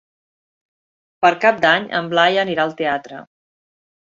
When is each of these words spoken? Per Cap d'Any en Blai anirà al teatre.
Per 1.25 1.31
Cap 1.43 1.59
d'Any 1.67 1.85
en 2.01 2.09
Blai 2.15 2.41
anirà 2.45 2.65
al 2.65 2.75
teatre. 2.81 3.23